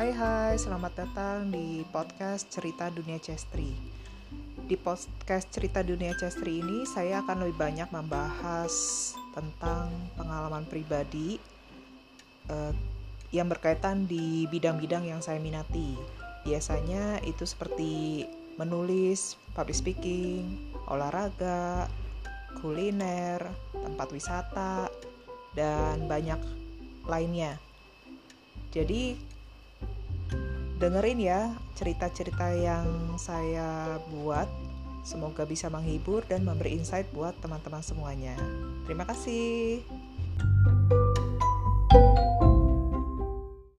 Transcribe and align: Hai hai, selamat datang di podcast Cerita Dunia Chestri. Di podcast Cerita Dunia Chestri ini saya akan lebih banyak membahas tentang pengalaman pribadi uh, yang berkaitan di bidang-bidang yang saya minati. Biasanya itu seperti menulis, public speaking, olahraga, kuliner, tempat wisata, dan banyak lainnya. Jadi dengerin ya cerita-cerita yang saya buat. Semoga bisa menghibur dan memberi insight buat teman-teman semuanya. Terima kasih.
Hai 0.00 0.16
hai, 0.16 0.56
selamat 0.56 0.92
datang 0.96 1.52
di 1.52 1.84
podcast 1.92 2.48
Cerita 2.48 2.88
Dunia 2.88 3.20
Chestri. 3.20 3.68
Di 4.64 4.72
podcast 4.80 5.52
Cerita 5.52 5.84
Dunia 5.84 6.16
Chestri 6.16 6.64
ini 6.64 6.88
saya 6.88 7.20
akan 7.20 7.44
lebih 7.44 7.60
banyak 7.60 7.84
membahas 7.92 8.72
tentang 9.36 9.92
pengalaman 10.16 10.64
pribadi 10.64 11.36
uh, 12.48 12.72
yang 13.28 13.52
berkaitan 13.52 14.08
di 14.08 14.48
bidang-bidang 14.48 15.04
yang 15.04 15.20
saya 15.20 15.36
minati. 15.36 15.92
Biasanya 16.48 17.20
itu 17.28 17.44
seperti 17.44 18.24
menulis, 18.56 19.36
public 19.52 19.76
speaking, 19.76 20.72
olahraga, 20.88 21.92
kuliner, 22.64 23.52
tempat 23.76 24.08
wisata, 24.16 24.88
dan 25.52 26.08
banyak 26.08 26.40
lainnya. 27.04 27.60
Jadi 28.72 29.28
dengerin 30.80 31.20
ya 31.20 31.52
cerita-cerita 31.76 32.56
yang 32.56 32.88
saya 33.20 34.00
buat. 34.08 34.48
Semoga 35.04 35.44
bisa 35.44 35.68
menghibur 35.68 36.24
dan 36.24 36.44
memberi 36.44 36.76
insight 36.76 37.08
buat 37.12 37.36
teman-teman 37.44 37.84
semuanya. 37.84 38.36
Terima 38.88 39.04
kasih. 39.04 39.84